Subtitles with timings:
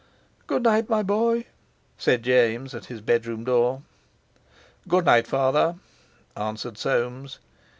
[0.47, 1.45] "Good night, my boy,"
[1.95, 3.83] said James at his bedroom door.
[4.87, 5.75] "Good night, father,"
[6.35, 7.37] answered Soames.